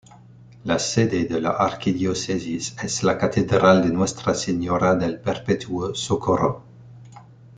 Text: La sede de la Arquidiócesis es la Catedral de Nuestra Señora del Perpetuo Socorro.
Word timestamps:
La 0.65 0.79
sede 0.79 1.25
de 1.25 1.37
la 1.39 1.51
Arquidiócesis 1.51 2.75
es 2.83 3.03
la 3.03 3.19
Catedral 3.19 3.83
de 3.83 3.89
Nuestra 3.93 4.33
Señora 4.33 4.95
del 4.95 5.19
Perpetuo 5.21 5.93
Socorro. 5.93 6.63